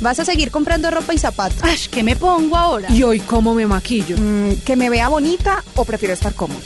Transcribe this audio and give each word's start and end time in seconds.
¿Vas 0.00 0.18
a 0.18 0.24
seguir 0.24 0.50
comprando 0.50 0.90
ropa 0.90 1.12
y 1.12 1.18
zapatos? 1.18 1.58
Ay, 1.62 1.76
¿qué 1.90 2.02
me 2.02 2.16
pongo 2.16 2.56
ahora? 2.56 2.90
¿Y 2.90 3.02
hoy 3.02 3.20
cómo 3.20 3.54
me 3.54 3.66
maquillo? 3.66 4.16
Mm, 4.18 4.62
¿Que 4.64 4.74
me 4.74 4.88
vea 4.88 5.08
bonita 5.08 5.62
o 5.76 5.84
prefiero 5.84 6.14
estar 6.14 6.34
cómoda? 6.34 6.60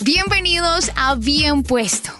Bienvenidos 0.00 0.90
a 0.96 1.14
Bien 1.16 1.62
Puesto. 1.62 2.19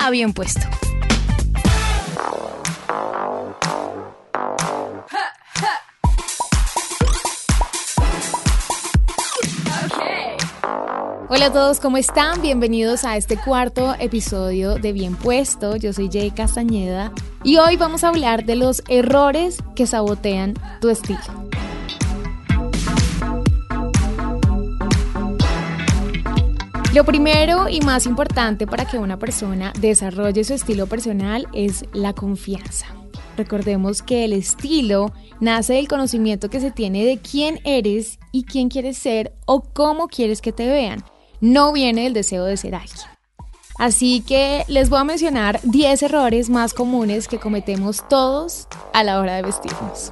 a 0.01 0.09
Bien 0.09 0.33
Puesto. 0.33 0.61
Hola 11.29 11.45
a 11.45 11.53
todos, 11.53 11.79
¿cómo 11.79 11.97
están? 11.97 12.41
Bienvenidos 12.41 13.05
a 13.05 13.15
este 13.15 13.37
cuarto 13.37 13.95
episodio 13.99 14.75
de 14.75 14.91
Bien 14.91 15.15
Puesto. 15.15 15.75
Yo 15.75 15.93
soy 15.93 16.09
Jay 16.11 16.31
Castañeda 16.31 17.11
y 17.43 17.57
hoy 17.57 17.77
vamos 17.77 18.03
a 18.03 18.09
hablar 18.09 18.45
de 18.45 18.55
los 18.55 18.81
errores 18.89 19.59
que 19.75 19.85
sabotean 19.85 20.55
tu 20.81 20.89
estilo. 20.89 21.40
Lo 26.93 27.05
primero 27.05 27.69
y 27.69 27.79
más 27.79 28.05
importante 28.05 28.67
para 28.67 28.83
que 28.83 28.99
una 28.99 29.17
persona 29.17 29.71
desarrolle 29.79 30.43
su 30.43 30.53
estilo 30.53 30.87
personal 30.87 31.47
es 31.53 31.85
la 31.93 32.11
confianza. 32.11 32.87
Recordemos 33.37 34.01
que 34.01 34.25
el 34.25 34.33
estilo 34.33 35.13
nace 35.39 35.75
del 35.75 35.87
conocimiento 35.87 36.49
que 36.49 36.59
se 36.59 36.69
tiene 36.69 37.05
de 37.05 37.19
quién 37.19 37.61
eres 37.63 38.19
y 38.33 38.43
quién 38.43 38.67
quieres 38.67 38.97
ser 38.97 39.33
o 39.45 39.61
cómo 39.61 40.09
quieres 40.09 40.41
que 40.41 40.51
te 40.51 40.67
vean. 40.67 41.01
No 41.39 41.71
viene 41.71 42.03
del 42.03 42.13
deseo 42.13 42.43
de 42.43 42.57
ser 42.57 42.75
alguien. 42.75 43.07
Así 43.79 44.19
que 44.19 44.65
les 44.67 44.89
voy 44.89 44.99
a 44.99 45.05
mencionar 45.05 45.61
10 45.63 46.03
errores 46.03 46.49
más 46.49 46.73
comunes 46.73 47.29
que 47.29 47.39
cometemos 47.39 48.05
todos 48.09 48.67
a 48.93 49.05
la 49.05 49.21
hora 49.21 49.37
de 49.37 49.43
vestirnos. 49.43 50.11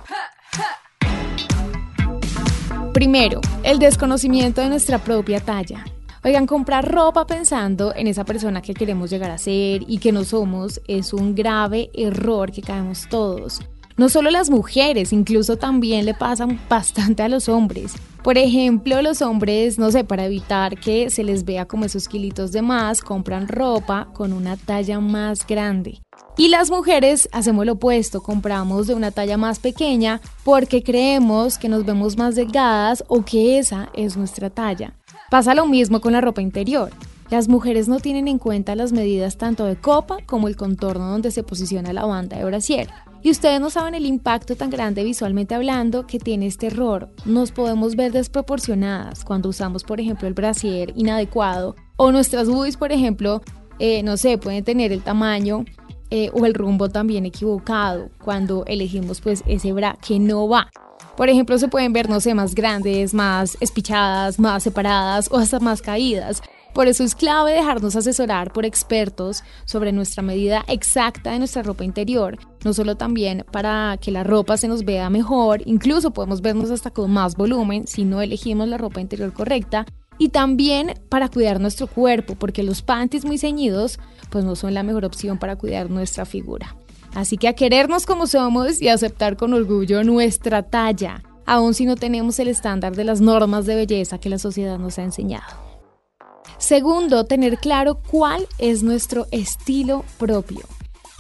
Primero, 2.93 3.41
el 3.63 3.79
desconocimiento 3.79 4.61
de 4.61 4.69
nuestra 4.69 4.97
propia 4.99 5.41
talla. 5.41 5.83
Oigan, 6.21 6.47
comprar 6.47 6.85
ropa 6.85 7.25
pensando 7.25 7.95
en 7.95 8.07
esa 8.07 8.25
persona 8.25 8.61
que 8.61 8.73
queremos 8.73 9.09
llegar 9.09 9.31
a 9.31 9.37
ser 9.37 9.83
y 9.87 9.99
que 9.99 10.11
no 10.11 10.25
somos 10.25 10.81
es 10.85 11.13
un 11.13 11.33
grave 11.33 11.89
error 11.93 12.51
que 12.51 12.61
caemos 12.61 13.07
todos. 13.09 13.61
No 13.95 14.09
solo 14.09 14.29
las 14.29 14.49
mujeres, 14.49 15.13
incluso 15.13 15.57
también 15.57 16.05
le 16.05 16.13
pasan 16.13 16.59
bastante 16.69 17.23
a 17.23 17.29
los 17.29 17.47
hombres. 17.47 17.95
Por 18.23 18.37
ejemplo, 18.37 19.01
los 19.01 19.21
hombres, 19.21 19.79
no 19.79 19.91
sé, 19.91 20.03
para 20.03 20.25
evitar 20.25 20.77
que 20.77 21.09
se 21.09 21.23
les 21.23 21.45
vea 21.45 21.65
como 21.65 21.85
esos 21.85 22.09
kilitos 22.09 22.51
de 22.51 22.61
más, 22.61 23.01
compran 23.01 23.47
ropa 23.47 24.09
con 24.13 24.33
una 24.33 24.57
talla 24.57 24.99
más 24.99 25.47
grande. 25.47 26.01
Y 26.37 26.49
las 26.49 26.69
mujeres 26.69 27.29
hacemos 27.31 27.65
lo 27.65 27.73
opuesto, 27.73 28.21
compramos 28.21 28.87
de 28.87 28.93
una 28.93 29.11
talla 29.11 29.37
más 29.37 29.59
pequeña 29.59 30.19
porque 30.43 30.83
creemos 30.83 31.57
que 31.57 31.69
nos 31.69 31.85
vemos 31.85 32.17
más 32.17 32.35
delgadas 32.35 33.03
o 33.07 33.23
que 33.23 33.57
esa 33.57 33.89
es 33.93 34.17
nuestra 34.17 34.49
talla. 34.49 34.98
Pasa 35.29 35.53
lo 35.53 35.67
mismo 35.67 36.01
con 36.01 36.13
la 36.13 36.21
ropa 36.21 36.41
interior. 36.41 36.91
Las 37.29 37.47
mujeres 37.47 37.87
no 37.87 37.99
tienen 37.99 38.27
en 38.27 38.39
cuenta 38.39 38.75
las 38.75 38.91
medidas 38.91 39.37
tanto 39.37 39.65
de 39.65 39.75
copa 39.75 40.17
como 40.25 40.47
el 40.47 40.55
contorno 40.55 41.11
donde 41.11 41.29
se 41.29 41.43
posiciona 41.43 41.93
la 41.93 42.05
banda 42.05 42.37
de 42.37 42.45
brasier. 42.45 42.89
Y 43.21 43.29
ustedes 43.29 43.61
no 43.61 43.69
saben 43.69 43.93
el 43.93 44.07
impacto 44.07 44.55
tan 44.55 44.71
grande 44.71 45.03
visualmente 45.03 45.53
hablando 45.53 46.07
que 46.07 46.17
tiene 46.17 46.47
este 46.47 46.67
error. 46.67 47.09
Nos 47.25 47.51
podemos 47.51 47.95
ver 47.95 48.11
desproporcionadas 48.11 49.23
cuando 49.23 49.49
usamos, 49.49 49.83
por 49.83 49.99
ejemplo, 49.99 50.27
el 50.27 50.33
brasier 50.33 50.93
inadecuado 50.95 51.75
o 51.97 52.11
nuestras 52.11 52.49
boobies, 52.49 52.77
por 52.77 52.91
ejemplo, 52.91 53.43
eh, 53.77 54.01
no 54.01 54.17
sé, 54.17 54.39
pueden 54.39 54.63
tener 54.63 54.91
el 54.91 55.03
tamaño 55.03 55.65
eh, 56.09 56.31
o 56.33 56.47
el 56.47 56.55
rumbo 56.55 56.89
también 56.89 57.27
equivocado 57.27 58.09
cuando 58.23 58.65
elegimos 58.65 59.21
pues 59.21 59.43
ese 59.45 59.73
bra 59.73 59.95
que 60.01 60.17
no 60.17 60.47
va. 60.47 60.71
Por 61.19 61.27
ejemplo, 61.27 61.59
se 61.59 61.67
pueden 61.67 61.91
ver, 61.91 62.07
no 62.07 62.19
más 62.33 62.55
grandes, 62.55 63.13
más 63.13 63.57
espichadas, 63.59 64.39
más 64.39 64.63
separadas 64.63 65.27
o 65.29 65.35
hasta 65.35 65.59
más 65.59 65.81
caídas. 65.81 66.41
Por 66.73 66.87
eso 66.87 67.03
es 67.03 67.13
clave 67.13 67.51
dejarnos 67.51 67.97
asesorar 67.97 68.53
por 68.53 68.63
expertos 68.63 69.43
sobre 69.65 69.91
nuestra 69.91 70.23
medida 70.23 70.63
exacta 70.69 71.31
de 71.31 71.39
nuestra 71.39 71.61
ropa 71.61 71.83
interior, 71.83 72.37
no 72.63 72.73
solo 72.73 72.95
también 72.95 73.43
para 73.51 73.97
que 73.99 74.11
la 74.11 74.23
ropa 74.23 74.55
se 74.55 74.69
nos 74.69 74.85
vea 74.85 75.09
mejor, 75.09 75.61
incluso 75.65 76.11
podemos 76.11 76.39
vernos 76.39 76.71
hasta 76.71 76.89
con 76.89 77.11
más 77.11 77.35
volumen 77.35 77.85
si 77.85 78.05
no 78.05 78.21
elegimos 78.21 78.69
la 78.69 78.77
ropa 78.77 79.01
interior 79.01 79.33
correcta, 79.33 79.85
y 80.17 80.29
también 80.29 80.93
para 81.09 81.27
cuidar 81.27 81.59
nuestro 81.59 81.87
cuerpo, 81.87 82.35
porque 82.35 82.63
los 82.63 82.81
panties 82.81 83.25
muy 83.25 83.37
ceñidos 83.37 83.99
pues 84.29 84.45
no 84.45 84.55
son 84.55 84.73
la 84.73 84.83
mejor 84.83 85.03
opción 85.03 85.37
para 85.37 85.57
cuidar 85.57 85.89
nuestra 85.89 86.25
figura. 86.25 86.77
Así 87.15 87.37
que 87.37 87.47
a 87.47 87.53
querernos 87.53 88.05
como 88.05 88.27
somos 88.27 88.81
y 88.81 88.87
aceptar 88.87 89.35
con 89.35 89.53
orgullo 89.53 90.03
nuestra 90.03 90.63
talla, 90.63 91.23
aun 91.45 91.73
si 91.73 91.85
no 91.85 91.95
tenemos 91.95 92.39
el 92.39 92.47
estándar 92.47 92.95
de 92.95 93.03
las 93.03 93.21
normas 93.21 93.65
de 93.65 93.75
belleza 93.75 94.19
que 94.19 94.29
la 94.29 94.37
sociedad 94.37 94.77
nos 94.77 94.99
ha 94.99 95.03
enseñado. 95.03 95.69
Segundo, 96.57 97.25
tener 97.25 97.57
claro 97.57 97.99
cuál 98.11 98.47
es 98.57 98.83
nuestro 98.83 99.27
estilo 99.31 100.03
propio. 100.17 100.61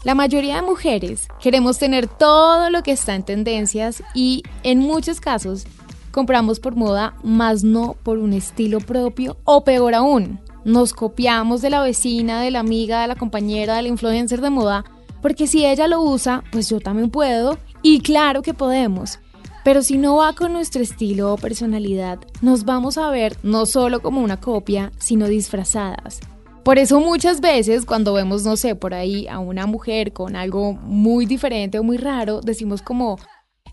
La 0.03 0.15
mayoría 0.15 0.57
de 0.57 0.61
mujeres 0.61 1.27
queremos 1.41 1.77
tener 1.77 2.07
todo 2.07 2.69
lo 2.69 2.83
que 2.83 2.91
está 2.91 3.15
en 3.15 3.23
tendencias 3.23 4.03
y 4.13 4.43
en 4.63 4.79
muchos 4.79 5.19
casos 5.19 5.65
compramos 6.11 6.59
por 6.59 6.75
moda, 6.75 7.15
más 7.23 7.63
no 7.63 7.95
por 8.03 8.17
un 8.17 8.33
estilo 8.33 8.79
propio 8.79 9.37
o 9.43 9.63
peor 9.63 9.95
aún, 9.95 10.39
nos 10.63 10.93
copiamos 10.93 11.61
de 11.61 11.69
la 11.69 11.81
vecina, 11.81 12.41
de 12.41 12.51
la 12.51 12.59
amiga, 12.59 13.01
de 13.01 13.07
la 13.07 13.15
compañera, 13.15 13.75
de 13.75 13.83
la 13.83 13.87
influencer 13.87 14.41
de 14.41 14.49
moda 14.49 14.85
porque 15.21 15.47
si 15.47 15.65
ella 15.65 15.87
lo 15.87 16.01
usa, 16.01 16.43
pues 16.51 16.69
yo 16.69 16.79
también 16.79 17.09
puedo 17.09 17.57
y 17.81 18.01
claro 18.01 18.41
que 18.41 18.53
podemos. 18.53 19.19
Pero 19.63 19.83
si 19.83 19.97
no 19.97 20.17
va 20.17 20.33
con 20.33 20.53
nuestro 20.53 20.81
estilo 20.81 21.33
o 21.33 21.37
personalidad, 21.37 22.19
nos 22.41 22.65
vamos 22.65 22.97
a 22.97 23.09
ver 23.09 23.37
no 23.43 23.65
solo 23.65 24.01
como 24.01 24.21
una 24.21 24.39
copia, 24.39 24.91
sino 24.97 25.27
disfrazadas. 25.27 26.21
Por 26.63 26.77
eso 26.77 26.99
muchas 26.99 27.41
veces 27.41 27.85
cuando 27.85 28.13
vemos, 28.13 28.43
no 28.43 28.55
sé, 28.55 28.75
por 28.75 28.93
ahí 28.93 29.27
a 29.27 29.39
una 29.39 29.65
mujer 29.65 30.13
con 30.13 30.35
algo 30.35 30.73
muy 30.73 31.25
diferente 31.25 31.79
o 31.79 31.83
muy 31.83 31.97
raro, 31.97 32.41
decimos 32.41 32.81
como, 32.81 33.17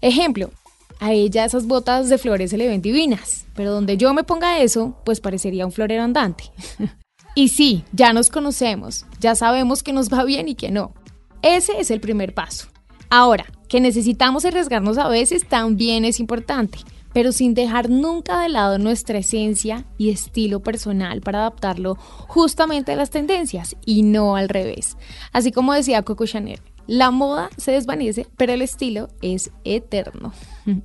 ejemplo, 0.01 0.51
a 0.99 1.13
ella 1.13 1.45
esas 1.45 1.67
botas 1.67 2.09
de 2.09 2.19
flores 2.19 2.51
se 2.51 2.57
le 2.57 2.69
ven 2.69 2.81
divinas, 2.81 3.47
pero 3.55 3.73
donde 3.73 3.97
yo 3.97 4.15
me 4.15 4.25
ponga 4.25 4.61
eso, 4.61 4.97
pues 5.05 5.21
parecería 5.21 5.67
un 5.67 5.73
florero 5.73 6.03
andante. 6.03 6.45
y 7.35 7.49
sí, 7.49 7.85
ya 7.93 8.13
nos 8.13 8.31
conocemos, 8.31 9.05
ya 9.21 9.35
sabemos 9.35 9.83
que 9.83 9.93
nos 9.93 10.13
va 10.13 10.25
bien 10.25 10.49
y 10.49 10.55
que 10.55 10.71
no. 10.71 10.95
Ese 11.47 11.79
es 11.79 11.93
el 11.93 12.01
primer 12.01 12.35
paso. 12.35 12.67
Ahora, 13.09 13.47
que 13.69 13.81
necesitamos 13.81 14.45
arriesgarnos 14.45 14.99
a 14.99 15.07
veces 15.07 15.47
también 15.47 16.05
es 16.05 16.19
importante, 16.19 16.79
pero 17.13 17.31
sin 17.31 17.55
dejar 17.55 17.89
nunca 17.89 18.41
de 18.41 18.49
lado 18.49 18.79
nuestra 18.79 19.19
esencia 19.19 19.85
y 19.97 20.11
estilo 20.11 20.59
personal 20.59 21.21
para 21.21 21.39
adaptarlo 21.39 21.95
justamente 22.27 22.91
a 22.91 22.97
las 22.97 23.11
tendencias 23.11 23.77
y 23.87 24.03
no 24.03 24.35
al 24.35 24.49
revés. 24.49 24.97
Así 25.33 25.53
como 25.53 25.73
decía 25.73 26.03
Coco 26.03 26.27
Chanel, 26.27 26.59
la 26.89 27.13
moda 27.13 27.49
se 27.57 27.71
desvanece, 27.71 28.27
pero 28.37 28.53
el 28.53 28.61
estilo 28.61 29.07
es 29.23 29.53
eterno. 29.63 30.33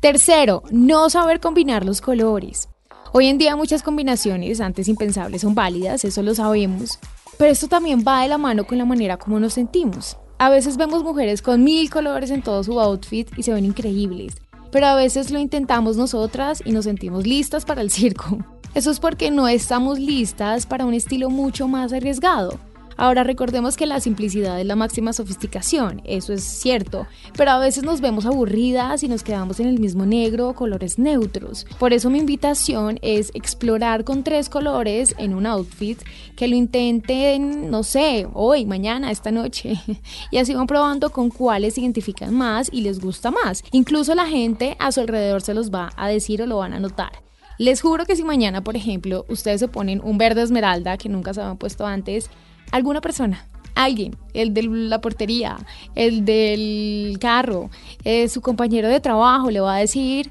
Tercero, 0.00 0.62
no 0.70 1.10
saber 1.10 1.38
combinar 1.38 1.84
los 1.84 2.00
colores. 2.00 2.70
Hoy 3.12 3.26
en 3.26 3.36
día 3.36 3.56
muchas 3.56 3.82
combinaciones 3.82 4.62
antes 4.62 4.88
impensables 4.88 5.42
son 5.42 5.54
válidas, 5.54 6.06
eso 6.06 6.22
lo 6.22 6.34
sabemos, 6.34 6.98
pero 7.38 7.52
esto 7.52 7.68
también 7.68 8.04
va 8.06 8.22
de 8.22 8.28
la 8.28 8.36
mano 8.36 8.66
con 8.66 8.76
la 8.76 8.84
manera 8.84 9.16
como 9.16 9.40
nos 9.40 9.54
sentimos. 9.54 10.18
A 10.38 10.50
veces 10.50 10.76
vemos 10.76 11.02
mujeres 11.02 11.40
con 11.40 11.64
mil 11.64 11.88
colores 11.88 12.30
en 12.30 12.42
todo 12.42 12.62
su 12.62 12.78
outfit 12.78 13.28
y 13.36 13.42
se 13.42 13.52
ven 13.52 13.64
increíbles, 13.64 14.34
pero 14.70 14.86
a 14.86 14.94
veces 14.94 15.30
lo 15.30 15.38
intentamos 15.38 15.96
nosotras 15.96 16.62
y 16.64 16.72
nos 16.72 16.84
sentimos 16.84 17.26
listas 17.26 17.64
para 17.64 17.80
el 17.80 17.90
circo. 17.92 18.38
Eso 18.74 18.90
es 18.90 19.00
porque 19.00 19.30
no 19.30 19.48
estamos 19.48 19.98
listas 19.98 20.66
para 20.66 20.84
un 20.84 20.94
estilo 20.94 21.30
mucho 21.30 21.68
más 21.68 21.92
arriesgado. 21.92 22.58
Ahora 23.00 23.22
recordemos 23.22 23.76
que 23.76 23.86
la 23.86 24.00
simplicidad 24.00 24.60
es 24.60 24.66
la 24.66 24.74
máxima 24.74 25.12
sofisticación, 25.12 26.02
eso 26.04 26.32
es 26.32 26.42
cierto, 26.42 27.06
pero 27.36 27.52
a 27.52 27.58
veces 27.60 27.84
nos 27.84 28.00
vemos 28.00 28.26
aburridas 28.26 29.04
y 29.04 29.08
nos 29.08 29.22
quedamos 29.22 29.60
en 29.60 29.68
el 29.68 29.78
mismo 29.78 30.04
negro 30.04 30.48
o 30.48 30.54
colores 30.56 30.98
neutros. 30.98 31.64
Por 31.78 31.92
eso 31.92 32.10
mi 32.10 32.18
invitación 32.18 32.98
es 33.00 33.30
explorar 33.34 34.02
con 34.02 34.24
tres 34.24 34.48
colores 34.48 35.14
en 35.16 35.34
un 35.34 35.46
outfit 35.46 35.96
que 36.34 36.48
lo 36.48 36.56
intenten, 36.56 37.70
no 37.70 37.84
sé, 37.84 38.26
hoy, 38.34 38.66
mañana, 38.66 39.12
esta 39.12 39.30
noche. 39.30 39.80
Y 40.32 40.38
así 40.38 40.52
van 40.54 40.66
probando 40.66 41.10
con 41.10 41.30
cuáles 41.30 41.74
se 41.74 41.82
identifican 41.82 42.34
más 42.34 42.68
y 42.72 42.80
les 42.80 43.00
gusta 43.00 43.30
más. 43.30 43.62
Incluso 43.70 44.16
la 44.16 44.26
gente 44.26 44.76
a 44.80 44.90
su 44.90 45.00
alrededor 45.00 45.40
se 45.40 45.54
los 45.54 45.70
va 45.70 45.92
a 45.96 46.08
decir 46.08 46.42
o 46.42 46.46
lo 46.46 46.58
van 46.58 46.72
a 46.72 46.80
notar. 46.80 47.12
Les 47.58 47.80
juro 47.80 48.06
que 48.06 48.16
si 48.16 48.24
mañana, 48.24 48.62
por 48.62 48.76
ejemplo, 48.76 49.24
ustedes 49.28 49.60
se 49.60 49.68
ponen 49.68 50.00
un 50.02 50.18
verde 50.18 50.42
esmeralda 50.42 50.96
que 50.96 51.08
nunca 51.08 51.32
se 51.32 51.40
habían 51.40 51.58
puesto 51.58 51.86
antes, 51.86 52.30
alguna 52.70 53.00
persona, 53.00 53.46
alguien, 53.74 54.16
el 54.34 54.54
de 54.54 54.62
la 54.64 55.00
portería, 55.00 55.58
el 55.94 56.24
del 56.24 57.18
carro, 57.20 57.70
eh, 58.04 58.28
su 58.28 58.40
compañero 58.40 58.88
de 58.88 59.00
trabajo 59.00 59.50
le 59.50 59.60
va 59.60 59.76
a 59.76 59.78
decir, 59.78 60.30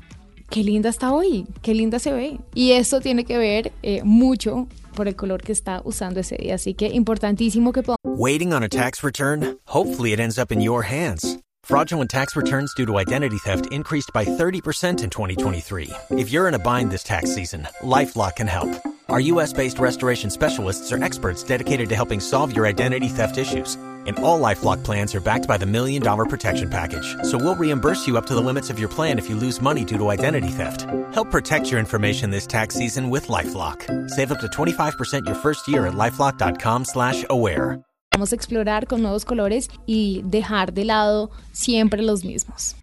qué 0.49 0.63
linda 0.63 0.89
está 0.89 1.11
hoy, 1.11 1.45
qué 1.61 1.73
linda 1.73 1.99
se 1.99 2.11
ve. 2.11 2.39
Y 2.53 2.71
esto 2.71 3.01
tiene 3.01 3.25
que 3.25 3.37
ver 3.37 3.71
eh, 3.83 4.01
mucho 4.03 4.67
por 4.95 5.07
el 5.07 5.15
color 5.15 5.41
que 5.41 5.51
está 5.51 5.81
usando 5.85 6.19
ese 6.19 6.35
día. 6.37 6.55
Así 6.55 6.73
que 6.73 6.87
importantísimo 6.87 7.71
que. 7.71 7.83
Waiting 8.03 8.53
on 8.53 8.63
a 8.63 8.69
tax 8.69 9.03
return? 9.03 9.57
Hopefully 9.67 10.11
it 10.11 10.19
ends 10.19 10.37
up 10.37 10.51
in 10.51 10.61
your 10.61 10.83
hands. 10.83 11.37
Fraudulent 11.63 12.09
tax 12.09 12.35
returns 12.35 12.73
due 12.75 12.85
to 12.85 12.97
identity 12.97 13.37
theft 13.37 13.67
increased 13.71 14.11
by 14.13 14.23
30% 14.23 15.03
in 15.03 15.09
2023. 15.09 15.89
If 16.11 16.31
you're 16.31 16.47
in 16.47 16.53
a 16.53 16.59
bind 16.59 16.91
this 16.91 17.03
tax 17.03 17.35
season, 17.35 17.67
LifeLock 17.83 18.37
can 18.37 18.47
help. 18.47 18.69
Our 19.09 19.21
US 19.21 19.53
based 19.53 19.79
restoration 19.79 20.29
specialists 20.29 20.91
are 20.91 21.01
experts 21.01 21.41
dedicated 21.41 21.87
to 21.89 21.95
helping 21.95 22.19
solve 22.19 22.53
your 22.53 22.67
identity 22.67 23.07
theft 23.07 23.37
issues. 23.37 23.75
And 23.75 24.19
all 24.19 24.39
Lifelock 24.39 24.83
plans 24.83 25.15
are 25.15 25.21
backed 25.21 25.47
by 25.47 25.57
the 25.57 25.65
Million 25.65 26.01
Dollar 26.01 26.25
Protection 26.25 26.69
Package. 26.69 27.15
So 27.23 27.37
we'll 27.37 27.55
reimburse 27.55 28.07
you 28.07 28.17
up 28.17 28.25
to 28.27 28.35
the 28.35 28.41
limits 28.41 28.69
of 28.69 28.79
your 28.79 28.89
plan 28.89 29.17
if 29.17 29.29
you 29.29 29.35
lose 29.35 29.61
money 29.61 29.85
due 29.85 29.97
to 29.97 30.09
identity 30.09 30.49
theft. 30.49 30.81
Help 31.13 31.31
protect 31.31 31.71
your 31.71 31.79
information 31.79 32.31
this 32.31 32.47
tax 32.47 32.75
season 32.75 33.09
with 33.09 33.27
LifeLock. 33.27 34.09
Save 34.09 34.31
up 34.33 34.39
to 34.39 34.47
25% 34.47 35.25
your 35.25 35.35
first 35.35 35.67
year 35.67 35.87
at 35.87 35.93
LifeLock.com 35.93 36.85
slash 36.85 37.25
aware. 37.29 37.79
Vamos 38.13 38.31
a 38.31 38.35
explorar 38.35 38.87
con 38.87 39.01
nuevos 39.01 39.25
colores 39.25 39.69
y 39.85 40.21
dejar 40.25 40.73
de 40.73 40.85
lado 40.85 41.29
siempre 41.53 42.01
los 42.01 42.23
mismos. 42.23 42.75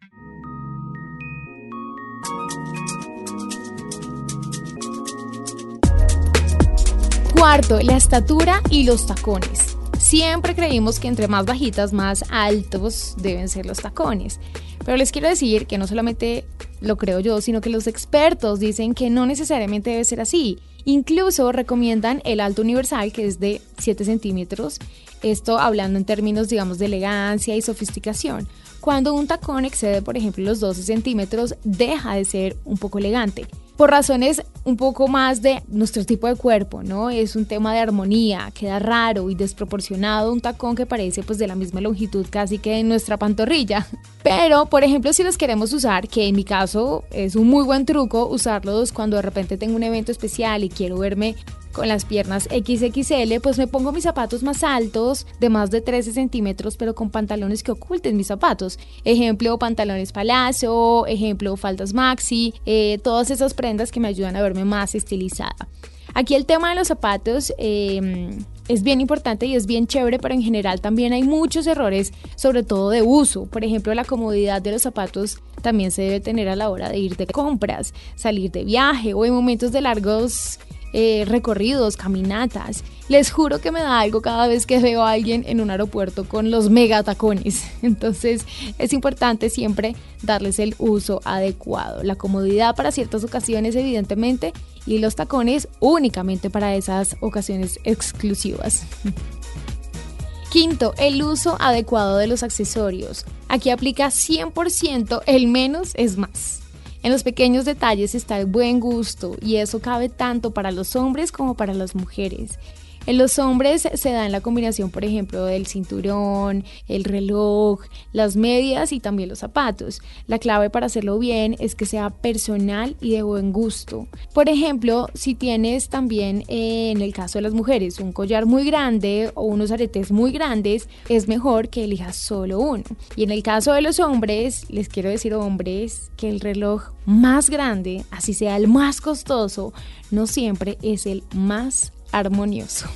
Cuarto, 7.44 7.78
la 7.82 7.98
estatura 7.98 8.62
y 8.70 8.84
los 8.84 9.06
tacones. 9.06 9.76
Siempre 9.98 10.54
creímos 10.54 10.98
que 10.98 11.08
entre 11.08 11.28
más 11.28 11.44
bajitas, 11.44 11.92
más 11.92 12.24
altos 12.30 13.16
deben 13.18 13.50
ser 13.50 13.66
los 13.66 13.80
tacones. 13.80 14.40
Pero 14.82 14.96
les 14.96 15.12
quiero 15.12 15.28
decir 15.28 15.66
que 15.66 15.76
no 15.76 15.86
solamente 15.86 16.46
lo 16.80 16.96
creo 16.96 17.20
yo, 17.20 17.42
sino 17.42 17.60
que 17.60 17.68
los 17.68 17.86
expertos 17.86 18.60
dicen 18.60 18.94
que 18.94 19.10
no 19.10 19.26
necesariamente 19.26 19.90
debe 19.90 20.06
ser 20.06 20.22
así. 20.22 20.58
Incluso 20.86 21.52
recomiendan 21.52 22.22
el 22.24 22.40
alto 22.40 22.62
universal, 22.62 23.12
que 23.12 23.26
es 23.26 23.38
de 23.40 23.60
7 23.76 24.06
centímetros, 24.06 24.78
esto 25.22 25.58
hablando 25.58 25.98
en 25.98 26.06
términos, 26.06 26.48
digamos, 26.48 26.78
de 26.78 26.86
elegancia 26.86 27.54
y 27.54 27.60
sofisticación. 27.60 28.48
Cuando 28.80 29.12
un 29.12 29.26
tacón 29.26 29.66
excede, 29.66 30.00
por 30.00 30.16
ejemplo, 30.16 30.42
los 30.44 30.60
12 30.60 30.82
centímetros, 30.82 31.56
deja 31.62 32.14
de 32.14 32.24
ser 32.24 32.56
un 32.64 32.78
poco 32.78 32.96
elegante 32.96 33.46
por 33.76 33.90
razones 33.90 34.42
un 34.64 34.76
poco 34.76 35.08
más 35.08 35.42
de 35.42 35.62
nuestro 35.68 36.04
tipo 36.04 36.26
de 36.26 36.36
cuerpo, 36.36 36.82
¿no? 36.82 37.10
Es 37.10 37.36
un 37.36 37.44
tema 37.44 37.74
de 37.74 37.80
armonía, 37.80 38.50
queda 38.54 38.78
raro 38.78 39.30
y 39.30 39.34
desproporcionado 39.34 40.32
un 40.32 40.40
tacón 40.40 40.74
que 40.74 40.86
parece 40.86 41.22
pues 41.22 41.38
de 41.38 41.46
la 41.46 41.54
misma 41.54 41.80
longitud 41.80 42.26
casi 42.30 42.58
que 42.58 42.78
en 42.78 42.88
nuestra 42.88 43.16
pantorrilla. 43.16 43.86
Pero, 44.22 44.66
por 44.66 44.84
ejemplo, 44.84 45.12
si 45.12 45.22
los 45.22 45.36
queremos 45.36 45.72
usar, 45.72 46.08
que 46.08 46.28
en 46.28 46.36
mi 46.36 46.44
caso 46.44 47.04
es 47.10 47.36
un 47.36 47.48
muy 47.48 47.64
buen 47.64 47.84
truco 47.84 48.26
usarlos 48.26 48.92
cuando 48.92 49.16
de 49.16 49.22
repente 49.22 49.58
tengo 49.58 49.76
un 49.76 49.82
evento 49.82 50.12
especial 50.12 50.64
y 50.64 50.70
quiero 50.70 50.98
verme 50.98 51.34
con 51.74 51.88
las 51.88 52.06
piernas 52.06 52.44
XXL, 52.44 53.40
pues 53.42 53.58
me 53.58 53.66
pongo 53.66 53.92
mis 53.92 54.04
zapatos 54.04 54.42
más 54.42 54.64
altos, 54.64 55.26
de 55.40 55.50
más 55.50 55.70
de 55.70 55.82
13 55.82 56.12
centímetros, 56.12 56.78
pero 56.78 56.94
con 56.94 57.10
pantalones 57.10 57.62
que 57.62 57.72
oculten 57.72 58.16
mis 58.16 58.28
zapatos. 58.28 58.78
Ejemplo, 59.04 59.58
pantalones 59.58 60.12
palacio, 60.12 61.04
ejemplo, 61.06 61.56
faldas 61.58 61.92
maxi, 61.92 62.54
eh, 62.64 62.98
todas 63.02 63.30
esas 63.30 63.52
prendas 63.52 63.92
que 63.92 64.00
me 64.00 64.08
ayudan 64.08 64.36
a 64.36 64.42
verme 64.42 64.64
más 64.64 64.94
estilizada. 64.94 65.68
Aquí 66.14 66.36
el 66.36 66.46
tema 66.46 66.70
de 66.70 66.76
los 66.76 66.88
zapatos 66.88 67.52
em, 67.58 68.44
es 68.68 68.84
bien 68.84 69.00
importante 69.00 69.46
y 69.46 69.56
es 69.56 69.66
bien 69.66 69.88
chévere, 69.88 70.20
pero 70.20 70.32
en 70.32 70.42
general 70.42 70.80
también 70.80 71.12
hay 71.12 71.24
muchos 71.24 71.66
errores, 71.66 72.12
sobre 72.36 72.62
todo 72.62 72.90
de 72.90 73.02
uso. 73.02 73.46
Por 73.46 73.64
ejemplo, 73.64 73.92
la 73.94 74.04
comodidad 74.04 74.62
de 74.62 74.70
los 74.70 74.82
zapatos 74.82 75.40
también 75.60 75.90
se 75.90 76.02
debe 76.02 76.20
tener 76.20 76.48
a 76.48 76.54
la 76.54 76.70
hora 76.70 76.88
de 76.88 76.98
ir 76.98 77.16
de 77.16 77.26
compras, 77.26 77.92
salir 78.14 78.52
de 78.52 78.64
viaje 78.64 79.12
o 79.12 79.24
en 79.24 79.34
momentos 79.34 79.72
de 79.72 79.80
largos 79.80 80.60
eh, 80.96 81.24
recorridos, 81.26 81.96
caminatas. 81.96 82.84
Les 83.08 83.32
juro 83.32 83.60
que 83.60 83.72
me 83.72 83.80
da 83.80 83.98
algo 83.98 84.22
cada 84.22 84.46
vez 84.46 84.64
que 84.64 84.78
veo 84.78 85.02
a 85.02 85.10
alguien 85.10 85.42
en 85.48 85.60
un 85.60 85.70
aeropuerto 85.70 86.24
con 86.24 86.52
los 86.52 86.70
mega 86.70 87.02
tacones. 87.02 87.64
Entonces 87.82 88.46
es 88.78 88.92
importante 88.92 89.50
siempre 89.50 89.96
darles 90.22 90.60
el 90.60 90.76
uso 90.78 91.20
adecuado. 91.24 92.04
La 92.04 92.14
comodidad 92.14 92.76
para 92.76 92.92
ciertas 92.92 93.24
ocasiones, 93.24 93.74
evidentemente, 93.74 94.52
y 94.86 94.98
los 94.98 95.16
tacones 95.16 95.66
únicamente 95.80 96.48
para 96.48 96.76
esas 96.76 97.16
ocasiones 97.20 97.80
exclusivas. 97.82 98.84
Quinto, 100.52 100.94
el 100.96 101.20
uso 101.24 101.56
adecuado 101.58 102.18
de 102.18 102.28
los 102.28 102.44
accesorios. 102.44 103.26
Aquí 103.48 103.70
aplica 103.70 104.06
100% 104.06 105.22
el 105.26 105.48
menos 105.48 105.90
es 105.94 106.16
más. 106.16 106.63
En 107.04 107.12
los 107.12 107.22
pequeños 107.22 107.66
detalles 107.66 108.14
está 108.14 108.38
el 108.38 108.46
buen 108.46 108.80
gusto 108.80 109.36
y 109.42 109.56
eso 109.56 109.78
cabe 109.78 110.08
tanto 110.08 110.52
para 110.52 110.72
los 110.72 110.96
hombres 110.96 111.32
como 111.32 111.54
para 111.54 111.74
las 111.74 111.94
mujeres. 111.94 112.58
En 113.06 113.18
los 113.18 113.38
hombres 113.38 113.86
se 113.92 114.12
da 114.12 114.24
en 114.24 114.32
la 114.32 114.40
combinación, 114.40 114.90
por 114.90 115.04
ejemplo, 115.04 115.44
del 115.44 115.66
cinturón, 115.66 116.64
el 116.88 117.04
reloj, 117.04 117.80
las 118.14 118.34
medias 118.34 118.92
y 118.92 119.00
también 119.00 119.28
los 119.28 119.40
zapatos. 119.40 120.00
La 120.26 120.38
clave 120.38 120.70
para 120.70 120.86
hacerlo 120.86 121.18
bien 121.18 121.54
es 121.58 121.74
que 121.74 121.84
sea 121.84 122.08
personal 122.08 122.96
y 123.02 123.10
de 123.10 123.22
buen 123.22 123.52
gusto. 123.52 124.06
Por 124.32 124.48
ejemplo, 124.48 125.08
si 125.12 125.34
tienes 125.34 125.90
también 125.90 126.44
eh, 126.48 126.92
en 126.92 127.02
el 127.02 127.12
caso 127.12 127.36
de 127.36 127.42
las 127.42 127.52
mujeres 127.52 128.00
un 128.00 128.12
collar 128.12 128.46
muy 128.46 128.64
grande 128.64 129.30
o 129.34 129.42
unos 129.42 129.70
aretes 129.70 130.10
muy 130.10 130.32
grandes, 130.32 130.88
es 131.10 131.28
mejor 131.28 131.68
que 131.68 131.84
elijas 131.84 132.16
solo 132.16 132.58
uno. 132.58 132.84
Y 133.16 133.24
en 133.24 133.30
el 133.30 133.42
caso 133.42 133.74
de 133.74 133.82
los 133.82 134.00
hombres, 134.00 134.70
les 134.70 134.88
quiero 134.88 135.10
decir 135.10 135.34
hombres 135.34 136.10
que 136.16 136.30
el 136.30 136.40
reloj 136.40 136.92
más 137.04 137.50
grande, 137.50 138.04
así 138.10 138.32
sea 138.32 138.56
el 138.56 138.66
más 138.66 139.02
costoso, 139.02 139.74
no 140.10 140.26
siempre 140.26 140.78
es 140.80 141.04
el 141.04 141.22
más 141.34 141.92
armonioso. 142.14 142.86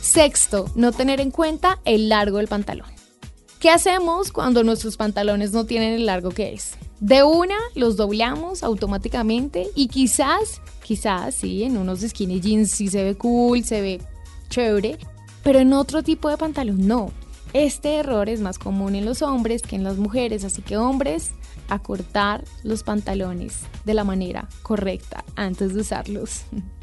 Sexto, 0.00 0.70
no 0.74 0.92
tener 0.92 1.20
en 1.20 1.30
cuenta 1.30 1.78
el 1.84 2.08
largo 2.08 2.38
del 2.38 2.48
pantalón. 2.48 2.88
¿Qué 3.58 3.70
hacemos 3.70 4.32
cuando 4.32 4.64
nuestros 4.64 4.96
pantalones 4.96 5.52
no 5.52 5.66
tienen 5.66 5.92
el 5.92 6.06
largo 6.06 6.30
que 6.30 6.54
es? 6.54 6.76
De 7.00 7.22
una 7.22 7.56
los 7.74 7.96
doblamos 7.96 8.62
automáticamente 8.62 9.68
y 9.74 9.88
quizás, 9.88 10.62
quizás 10.82 11.34
sí, 11.34 11.64
en 11.64 11.76
unos 11.76 12.00
skinny 12.00 12.40
jeans 12.40 12.70
sí 12.70 12.88
se 12.88 13.04
ve 13.04 13.16
cool, 13.16 13.64
se 13.64 13.80
ve 13.80 14.00
chévere, 14.48 14.98
pero 15.42 15.58
en 15.58 15.72
otro 15.72 16.02
tipo 16.02 16.28
de 16.28 16.36
pantalón 16.36 16.86
no. 16.86 17.12
Este 17.52 17.96
error 17.96 18.28
es 18.28 18.40
más 18.40 18.58
común 18.58 18.94
en 18.94 19.04
los 19.04 19.22
hombres 19.22 19.62
que 19.62 19.76
en 19.76 19.84
las 19.84 19.96
mujeres, 19.96 20.44
así 20.44 20.62
que 20.62 20.76
hombres, 20.76 21.32
a 21.68 21.80
cortar 21.80 22.44
los 22.62 22.82
pantalones 22.82 23.60
de 23.84 23.94
la 23.94 24.04
manera 24.04 24.48
correcta 24.62 25.24
antes 25.36 25.74
de 25.74 25.80
usarlos. 25.80 26.42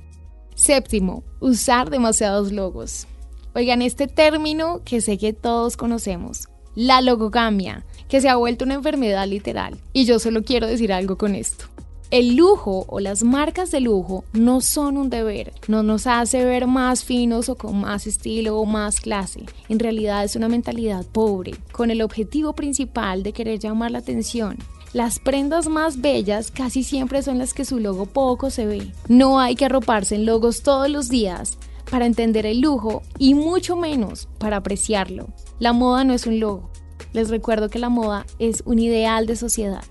Séptimo, 0.58 1.24
usar 1.40 1.92
demasiados 1.92 2.52
logos. 2.52 3.06
Oigan, 3.54 3.84
este 3.84 4.08
término 4.08 4.82
que 4.84 5.02
sé 5.02 5.20
que 5.20 5.32
todos 5.32 5.78
conocemos, 5.78 6.48
la 6.74 7.02
logogamia, 7.02 7.86
que 8.10 8.22
se 8.22 8.28
ha 8.28 8.38
vuelto 8.38 8.66
una 8.66 8.74
enfermedad 8.74 9.28
literal. 9.28 9.78
Y 9.94 10.06
yo 10.06 10.18
solo 10.18 10.44
quiero 10.44 10.66
decir 10.66 10.92
algo 10.92 11.16
con 11.16 11.36
esto. 11.36 11.66
El 12.10 12.36
lujo 12.36 12.86
o 12.88 13.00
las 13.00 13.24
marcas 13.24 13.70
de 13.70 13.82
lujo 13.82 14.24
no 14.34 14.62
son 14.62 14.98
un 14.98 15.12
deber, 15.12 15.54
no 15.68 15.84
nos 15.84 16.08
hace 16.08 16.44
ver 16.44 16.66
más 16.66 17.04
finos 17.04 17.50
o 17.50 17.56
con 17.56 17.80
más 17.80 18.08
estilo 18.08 18.58
o 18.58 18.66
más 18.66 19.00
clase. 19.00 19.46
En 19.70 19.78
realidad 19.78 20.24
es 20.24 20.36
una 20.36 20.50
mentalidad 20.50 21.06
pobre, 21.06 21.54
con 21.72 21.92
el 21.92 22.02
objetivo 22.02 22.54
principal 22.54 23.22
de 23.22 23.32
querer 23.32 23.60
llamar 23.60 23.92
la 23.92 24.00
atención. 24.00 24.58
Las 24.94 25.20
prendas 25.20 25.68
más 25.68 26.02
bellas 26.02 26.50
casi 26.50 26.84
siempre 26.84 27.22
son 27.22 27.38
las 27.38 27.54
que 27.54 27.66
su 27.66 27.80
logo 27.80 28.06
poco 28.06 28.50
se 28.50 28.66
ve. 28.66 28.94
No 29.08 29.40
hay 29.40 29.56
que 29.56 29.66
arroparse 29.66 30.16
en 30.16 30.26
logos 30.26 30.64
todos 30.64 30.90
los 30.90 31.10
días 31.10 31.58
para 31.92 32.06
entender 32.06 32.46
el 32.46 32.62
lujo 32.62 33.04
y 33.18 33.34
mucho 33.34 33.76
menos 33.76 34.28
para 34.38 34.58
apreciarlo. 34.58 35.28
La 35.60 35.74
moda 35.74 36.04
no 36.04 36.14
es 36.14 36.26
un 36.26 36.40
logo. 36.40 36.70
Les 37.14 37.30
recuerdo 37.30 37.70
que 37.70 37.80
la 37.80 37.90
moda 37.90 38.26
es 38.40 38.64
un 38.66 38.80
ideal 38.80 39.26
de 39.26 39.36
sociedad. 39.36 39.84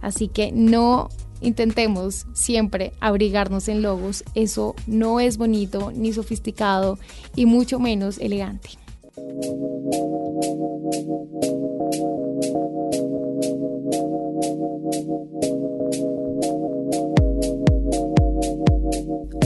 Así 0.00 0.28
que 0.28 0.52
no 0.52 1.08
intentemos 1.40 2.26
siempre 2.34 2.92
abrigarnos 3.00 3.68
en 3.68 3.82
logos. 3.82 4.24
Eso 4.34 4.74
no 4.86 5.20
es 5.20 5.38
bonito 5.38 5.90
ni 5.94 6.12
sofisticado 6.12 6.98
y 7.34 7.46
mucho 7.46 7.78
menos 7.78 8.18
elegante. 8.18 8.70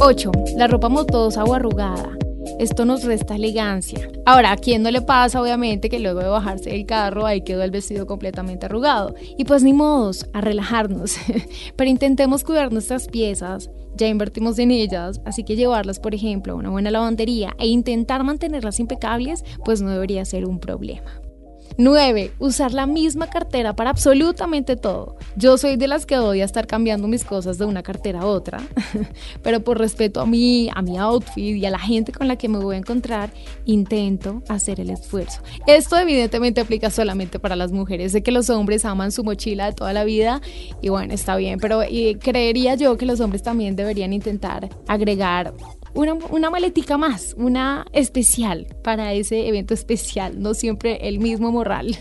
8. 0.01 0.33
La 0.57 0.67
ropa 0.67 0.89
motosa 0.89 1.45
o 1.45 1.55
arrugada. 1.55 2.19
Esto 2.59 2.85
nos 2.85 3.05
resta 3.05 3.37
elegancia. 3.37 4.11
Ahora, 4.27 4.51
¿a 4.51 4.57
quién 4.57 4.83
no 4.83 4.91
le 4.91 5.01
pasa, 5.01 5.41
obviamente, 5.41 5.89
que 5.89 6.01
luego 6.01 6.19
de 6.19 6.27
bajarse 6.27 6.71
del 6.71 6.87
carro 6.87 7.25
ahí 7.25 7.43
quedó 7.43 7.63
el 7.63 7.71
vestido 7.71 8.05
completamente 8.07 8.67
arrugado? 8.67 9.15
Y 9.37 9.45
pues 9.45 9.63
ni 9.63 9.73
modos, 9.73 10.27
a 10.33 10.41
relajarnos. 10.41 11.15
Pero 11.77 11.89
intentemos 11.89 12.43
cuidar 12.43 12.73
nuestras 12.73 13.07
piezas, 13.07 13.71
ya 13.95 14.09
invertimos 14.09 14.59
en 14.59 14.73
ellas, 14.73 15.21
así 15.25 15.45
que 15.45 15.55
llevarlas, 15.55 16.01
por 16.01 16.17
ejemplo, 16.17 16.55
a 16.55 16.57
una 16.57 16.71
buena 16.71 16.91
lavandería 16.91 17.55
e 17.61 17.69
intentar 17.69 18.25
mantenerlas 18.25 18.81
impecables, 18.81 19.45
pues 19.65 19.83
no 19.83 19.91
debería 19.91 20.25
ser 20.25 20.47
un 20.47 20.59
problema. 20.59 21.28
9. 21.81 22.33
Usar 22.41 22.73
la 22.73 22.87
misma 22.87 23.29
cartera 23.31 23.73
para 23.73 23.91
absolutamente 23.91 24.75
todo. 24.75 25.17
Yo 25.37 25.57
soy 25.57 25.77
de 25.77 25.87
las 25.87 26.07
que 26.07 26.19
odia 26.19 26.45
estar 26.45 26.67
cambiando 26.67 27.07
mis 27.07 27.25
cosas 27.25 27.57
de 27.57 27.67
una 27.67 27.85
cartera 27.85 28.23
a 28.23 28.27
otra, 28.27 28.61
pero 29.45 29.61
por 29.61 29.79
respeto 29.79 30.21
a 30.21 30.27
mí, 30.27 30.69
a 30.75 30.83
mi 30.83 30.99
outfit 30.99 31.57
y 31.57 31.65
a 31.65 31.71
la 31.71 31.79
gente 31.79 32.11
con 32.11 32.27
la 32.27 32.35
que 32.35 32.49
me 32.49 32.59
voy 32.59 32.75
a 32.75 32.79
encontrar, 32.79 33.31
intento 33.65 34.43
hacer 34.49 34.81
el 34.81 34.91
esfuerzo. 34.91 35.41
Esto 35.69 35.97
evidentemente 35.97 36.61
aplica 36.61 36.91
solamente 36.91 37.39
para 37.39 37.55
las 37.55 37.71
mujeres. 37.71 38.11
Sé 38.11 38.25
que 38.25 38.33
los 38.33 38.51
hombres 38.51 38.85
aman 38.85 39.13
su 39.13 39.23
mochila 39.23 39.67
de 39.67 39.73
toda 39.73 39.93
la 39.93 40.03
vida 40.03 40.41
y 40.83 40.89
bueno, 40.89 41.15
está 41.15 41.37
bien, 41.37 41.61
pero 41.61 41.83
creería 42.21 42.75
yo 42.75 42.97
que 42.97 43.07
los 43.07 43.21
hombres 43.21 43.45
también 43.45 43.77
deberían 43.77 44.13
intentar 44.13 44.69
agregar 44.89 45.55
una, 45.99 46.15
una 46.15 46.49
maletica 46.49 46.97
más, 46.97 47.35
una 47.37 47.85
especial 47.93 48.69
para 48.85 49.15
ese 49.15 49.49
evento 49.49 49.75
especial, 49.75 50.41
no 50.41 50.55
siempre 50.55 51.09
el 51.09 51.19
mismo 51.19 51.51
morral. 51.51 51.99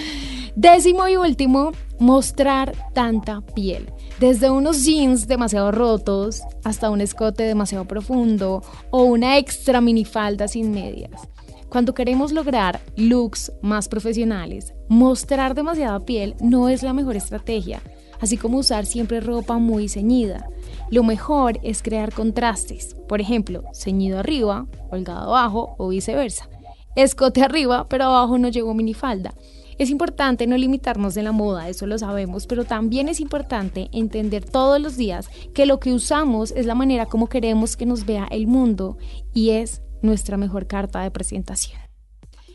Décimo 0.54 1.08
y 1.08 1.16
último, 1.16 1.72
mostrar 1.98 2.76
tanta 2.94 3.40
piel. 3.40 3.92
Desde 4.20 4.50
unos 4.50 4.84
jeans 4.84 5.26
demasiado 5.26 5.72
rotos 5.72 6.42
hasta 6.62 6.90
un 6.90 7.00
escote 7.00 7.42
demasiado 7.42 7.86
profundo 7.86 8.62
o 8.90 9.02
una 9.02 9.36
extra 9.36 9.80
minifalda 9.80 10.46
sin 10.46 10.70
medias. 10.70 11.20
Cuando 11.68 11.92
queremos 11.92 12.30
lograr 12.30 12.80
looks 12.94 13.52
más 13.62 13.88
profesionales, 13.88 14.74
mostrar 14.88 15.56
demasiada 15.56 15.98
piel 15.98 16.36
no 16.40 16.68
es 16.68 16.84
la 16.84 16.92
mejor 16.92 17.16
estrategia, 17.16 17.82
así 18.20 18.36
como 18.36 18.58
usar 18.58 18.86
siempre 18.86 19.20
ropa 19.20 19.58
muy 19.58 19.88
ceñida. 19.88 20.48
Lo 20.90 21.02
mejor 21.02 21.58
es 21.62 21.82
crear 21.82 22.12
contrastes, 22.12 22.94
por 23.08 23.20
ejemplo, 23.20 23.64
ceñido 23.74 24.18
arriba, 24.18 24.66
holgado 24.90 25.34
abajo 25.34 25.74
o 25.78 25.88
viceversa. 25.88 26.48
Escote 26.96 27.42
arriba, 27.42 27.88
pero 27.88 28.04
abajo 28.04 28.38
no 28.38 28.48
llegó 28.48 28.74
minifalda. 28.74 29.34
Es 29.78 29.88
importante 29.88 30.46
no 30.46 30.58
limitarnos 30.58 31.14
de 31.14 31.22
la 31.22 31.32
moda, 31.32 31.70
eso 31.70 31.86
lo 31.86 31.96
sabemos, 31.96 32.46
pero 32.46 32.64
también 32.64 33.08
es 33.08 33.18
importante 33.18 33.88
entender 33.92 34.44
todos 34.44 34.78
los 34.78 34.98
días 34.98 35.30
que 35.54 35.64
lo 35.64 35.80
que 35.80 35.94
usamos 35.94 36.50
es 36.50 36.66
la 36.66 36.74
manera 36.74 37.06
como 37.06 37.28
queremos 37.28 37.78
que 37.78 37.86
nos 37.86 38.04
vea 38.04 38.26
el 38.30 38.46
mundo 38.46 38.98
y 39.32 39.50
es 39.50 39.80
nuestra 40.02 40.36
mejor 40.36 40.66
carta 40.66 41.00
de 41.00 41.10
presentación. 41.10 41.89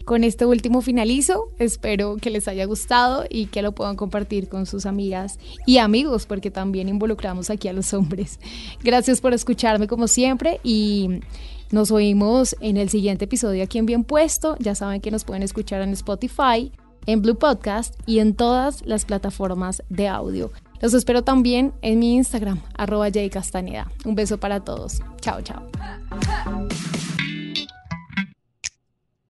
Con 0.06 0.24
este 0.24 0.46
último 0.46 0.82
finalizo, 0.82 1.50
espero 1.58 2.18
que 2.18 2.30
les 2.30 2.48
haya 2.48 2.66
gustado 2.66 3.26
y 3.28 3.48
que 3.48 3.64
lo 3.64 3.74
puedan 3.74 3.96
compartir 3.96 4.48
con 4.48 4.68
sus 4.68 4.86
amigas 4.86 5.40
y 5.66 5.80
amigos, 5.80 6.28
porque 6.28 6.52
también 6.52 6.88
involucramos 6.90 7.50
aquí 7.50 7.68
a 7.68 7.74
los 7.74 7.92
hombres. 7.94 8.40
Gracias 8.84 9.20
por 9.20 9.34
escucharme 9.34 9.88
como 9.88 10.08
siempre 10.08 10.60
y 10.64 11.22
nos 11.72 11.90
oímos 11.90 12.56
en 12.60 12.78
el 12.78 12.90
siguiente 12.90 13.26
episodio 13.26 13.64
aquí 13.64 13.80
en 13.80 13.88
Bien 13.88 14.04
Puesto. 14.04 14.56
Ya 14.60 14.76
saben 14.76 15.02
que 15.02 15.10
nos 15.10 15.24
pueden 15.24 15.42
escuchar 15.42 15.82
en 15.82 15.90
Spotify, 15.90 16.72
en 17.08 17.24
Blue 17.24 17.40
Podcast 17.40 17.96
y 18.06 18.20
en 18.20 18.36
todas 18.36 18.86
las 18.86 19.06
plataformas 19.06 19.82
de 19.90 20.08
audio. 20.08 20.52
Los 20.82 20.94
espero 20.94 21.24
también 21.24 21.74
en 21.82 21.98
mi 21.98 22.16
Instagram, 22.16 22.62
arroba 22.78 23.08
Castaneda. 23.32 23.92
Un 24.06 24.14
beso 24.14 24.38
para 24.38 24.60
todos. 24.60 25.02
Chao, 25.20 25.42
chao. 25.42 25.64